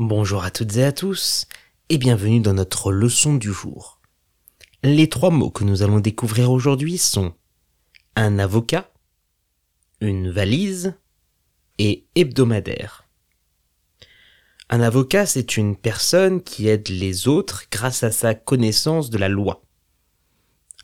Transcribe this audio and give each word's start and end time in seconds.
Bonjour 0.00 0.44
à 0.44 0.52
toutes 0.52 0.76
et 0.76 0.84
à 0.84 0.92
tous 0.92 1.48
et 1.88 1.98
bienvenue 1.98 2.38
dans 2.38 2.54
notre 2.54 2.92
leçon 2.92 3.34
du 3.34 3.52
jour. 3.52 4.00
Les 4.84 5.08
trois 5.08 5.30
mots 5.30 5.50
que 5.50 5.64
nous 5.64 5.82
allons 5.82 5.98
découvrir 5.98 6.52
aujourd'hui 6.52 6.98
sont 6.98 7.34
un 8.14 8.38
avocat, 8.38 8.92
une 10.00 10.30
valise 10.30 10.94
et 11.78 12.06
hebdomadaire. 12.14 13.08
Un 14.70 14.82
avocat, 14.82 15.26
c'est 15.26 15.56
une 15.56 15.74
personne 15.74 16.44
qui 16.44 16.68
aide 16.68 16.88
les 16.90 17.26
autres 17.26 17.64
grâce 17.68 18.04
à 18.04 18.12
sa 18.12 18.36
connaissance 18.36 19.10
de 19.10 19.18
la 19.18 19.28
loi. 19.28 19.64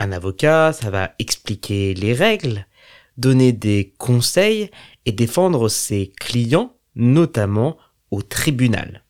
Un 0.01 0.11
avocat, 0.11 0.73
ça 0.73 0.91
va 0.91 1.15
expliquer 1.21 1.95
les 1.95 2.15
règles, 2.15 2.67
donner 3.17 3.53
des 3.53 3.95
conseils 3.97 4.73
et 5.07 5.13
défendre 5.13 5.69
ses 5.69 6.11
clients, 6.19 6.77
notamment 6.97 7.79
tribunal. 8.23 9.05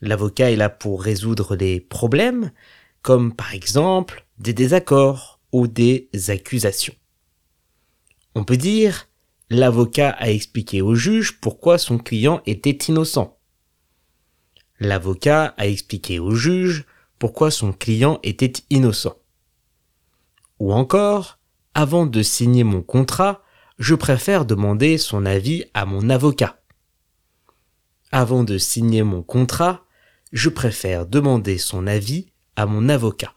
L'avocat 0.00 0.50
est 0.50 0.56
là 0.56 0.68
pour 0.68 1.02
résoudre 1.02 1.56
des 1.56 1.80
problèmes, 1.80 2.52
comme 3.02 3.34
par 3.34 3.54
exemple 3.54 4.26
des 4.38 4.52
désaccords 4.52 5.40
ou 5.52 5.66
des 5.66 6.08
accusations. 6.28 6.94
On 8.34 8.44
peut 8.44 8.56
dire 8.56 9.08
l'avocat 9.50 10.10
a 10.10 10.30
expliqué 10.30 10.82
au 10.82 10.94
juge 10.94 11.40
pourquoi 11.40 11.78
son 11.78 11.98
client 11.98 12.42
était 12.46 12.78
innocent. 12.88 13.38
L'avocat 14.78 15.54
a 15.56 15.66
expliqué 15.66 16.18
au 16.18 16.34
juge 16.34 16.84
pourquoi 17.18 17.50
son 17.50 17.72
client 17.72 18.20
était 18.22 18.52
innocent. 18.70 19.16
Ou 20.60 20.72
encore, 20.72 21.38
avant 21.74 22.06
de 22.06 22.22
signer 22.22 22.64
mon 22.64 22.82
contrat, 22.82 23.42
je 23.78 23.94
préfère 23.94 24.44
demander 24.44 24.98
son 24.98 25.24
avis 25.24 25.64
à 25.74 25.84
mon 25.84 26.10
avocat. 26.10 26.60
Avant 28.10 28.44
de 28.44 28.56
signer 28.56 29.02
mon 29.02 29.22
contrat, 29.22 29.84
je 30.32 30.48
préfère 30.48 31.06
demander 31.06 31.58
son 31.58 31.86
avis 31.86 32.32
à 32.56 32.66
mon 32.66 32.88
avocat. 32.88 33.34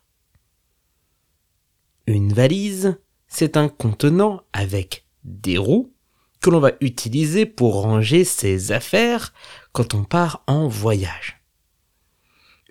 Une 2.08 2.34
valise, 2.34 3.00
c'est 3.28 3.58
un 3.58 3.70
contenant 3.70 4.44
avec 4.54 5.06
des 5.24 5.58
roues 5.58 5.94
que 6.42 6.50
l'on 6.50 6.60
va 6.60 6.74
utiliser 6.82 7.46
pour 7.46 7.82
ranger 7.82 8.24
ses 8.24 8.72
affaires 8.72 9.34
quand 9.74 9.94
on 9.94 10.04
part 10.04 10.44
en 10.48 10.68
voyage. 10.68 11.42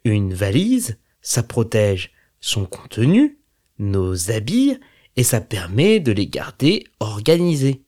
Une 0.04 0.34
valise, 0.34 0.98
ça 1.22 1.42
protège 1.42 2.10
son 2.40 2.64
contenu, 2.64 3.38
nos 3.78 4.30
habits, 4.30 4.78
et 5.16 5.22
ça 5.22 5.40
permet 5.40 6.00
de 6.00 6.12
les 6.12 6.26
garder 6.26 6.84
organisés. 6.98 7.84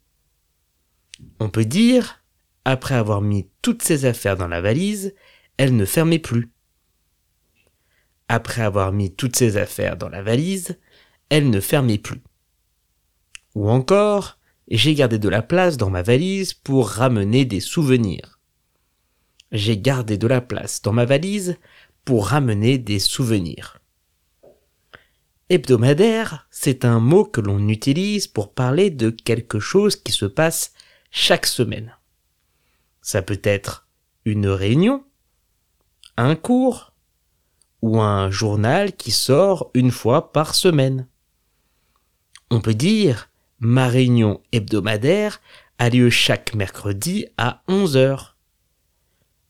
On 1.40 1.48
peut 1.48 1.64
dire, 1.64 2.21
après 2.64 2.94
avoir 2.94 3.20
mis 3.20 3.48
toutes 3.60 3.82
ses 3.82 4.04
affaires 4.04 4.36
dans 4.36 4.48
la 4.48 4.60
valise, 4.60 5.14
elle 5.56 5.76
ne 5.76 5.84
fermait 5.84 6.18
plus. 6.18 6.50
Après 8.28 8.62
avoir 8.62 8.92
mis 8.92 9.14
toutes 9.14 9.36
ses 9.36 9.56
affaires 9.56 9.96
dans 9.96 10.08
la 10.08 10.22
valise, 10.22 10.78
elle 11.28 11.50
ne 11.50 11.60
fermait 11.60 11.98
plus. 11.98 12.22
Ou 13.54 13.68
encore, 13.68 14.38
j'ai 14.68 14.94
gardé 14.94 15.18
de 15.18 15.28
la 15.28 15.42
place 15.42 15.76
dans 15.76 15.90
ma 15.90 16.02
valise 16.02 16.54
pour 16.54 16.88
ramener 16.88 17.44
des 17.44 17.60
souvenirs. 17.60 18.40
J'ai 19.50 19.76
gardé 19.76 20.16
de 20.16 20.26
la 20.26 20.40
place 20.40 20.80
dans 20.80 20.92
ma 20.92 21.04
valise 21.04 21.56
pour 22.04 22.28
ramener 22.28 22.78
des 22.78 22.98
souvenirs. 22.98 23.78
Hebdomadaire, 25.50 26.46
c'est 26.50 26.86
un 26.86 27.00
mot 27.00 27.24
que 27.24 27.42
l'on 27.42 27.68
utilise 27.68 28.26
pour 28.26 28.54
parler 28.54 28.88
de 28.88 29.10
quelque 29.10 29.60
chose 29.60 29.96
qui 29.96 30.12
se 30.12 30.24
passe 30.24 30.72
chaque 31.10 31.46
semaine. 31.46 31.94
Ça 33.02 33.20
peut 33.20 33.40
être 33.42 33.86
une 34.24 34.48
réunion, 34.48 35.04
un 36.16 36.36
cours 36.36 36.92
ou 37.82 38.00
un 38.00 38.30
journal 38.30 38.92
qui 38.92 39.10
sort 39.10 39.70
une 39.74 39.90
fois 39.90 40.32
par 40.32 40.54
semaine. 40.54 41.08
On 42.50 42.60
peut 42.60 42.74
dire 42.74 43.28
ma 43.58 43.88
réunion 43.88 44.40
hebdomadaire 44.52 45.40
a 45.78 45.88
lieu 45.88 46.10
chaque 46.10 46.54
mercredi 46.54 47.26
à 47.36 47.62
11 47.66 47.96
heures. 47.96 48.36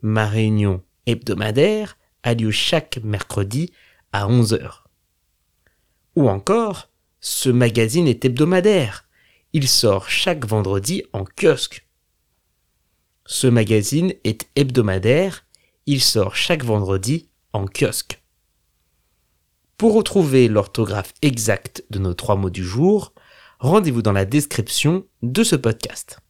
Ma 0.01 0.27
réunion 0.27 0.83
hebdomadaire 1.07 1.99
a 2.23 2.35
lieu 2.35 2.51
chaque 2.51 2.99
mercredi 3.03 3.73
à 4.13 4.29
11 4.29 4.55
heures. 4.55 4.89
Ou 6.17 6.29
encore, 6.29 6.91
ce 7.21 7.51
magazine 7.51 8.09
est 8.09 8.25
hebdomadaire. 8.25 9.09
Il 9.53 9.69
sort 9.69 10.09
chaque 10.09 10.47
vendredi 10.47 11.03
en 11.13 11.25
kiosque. 11.25 11.87
Ce 13.27 13.47
magazine 13.47 14.13
est 14.25 14.49
hebdomadaire 14.57 15.45
il 15.87 16.01
sort 16.01 16.37
chaque 16.37 16.65
vendredi 16.65 17.29
en 17.53 17.67
kiosque. 17.67 18.23
Pour 19.77 19.95
retrouver 19.95 20.49
l'orthographe 20.49 21.13
exacte 21.23 21.85
de 21.91 21.99
nos 21.99 22.15
trois 22.15 22.37
mots 22.37 22.51
du 22.51 22.65
jour, 22.65 23.13
rendez-vous 23.59 24.03
dans 24.03 24.13
la 24.13 24.25
description 24.25 25.05
de 25.23 25.43
ce 25.43 25.57
podcast. 25.57 26.21